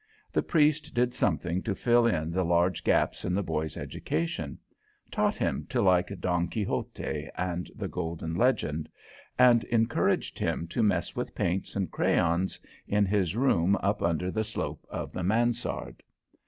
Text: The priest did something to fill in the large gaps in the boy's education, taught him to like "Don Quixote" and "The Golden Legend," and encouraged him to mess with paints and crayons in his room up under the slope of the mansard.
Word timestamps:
The 0.33 0.41
priest 0.41 0.95
did 0.95 1.13
something 1.13 1.61
to 1.61 1.75
fill 1.75 2.07
in 2.07 2.31
the 2.31 2.43
large 2.43 2.83
gaps 2.83 3.23
in 3.23 3.35
the 3.35 3.43
boy's 3.43 3.77
education, 3.77 4.57
taught 5.11 5.35
him 5.35 5.67
to 5.69 5.79
like 5.79 6.11
"Don 6.19 6.47
Quixote" 6.47 7.29
and 7.37 7.69
"The 7.75 7.87
Golden 7.87 8.33
Legend," 8.33 8.89
and 9.37 9.63
encouraged 9.65 10.39
him 10.39 10.65
to 10.69 10.81
mess 10.81 11.15
with 11.15 11.35
paints 11.35 11.75
and 11.75 11.91
crayons 11.91 12.59
in 12.87 13.05
his 13.05 13.35
room 13.35 13.75
up 13.75 14.01
under 14.01 14.31
the 14.31 14.43
slope 14.43 14.87
of 14.89 15.11
the 15.13 15.21
mansard. 15.21 16.01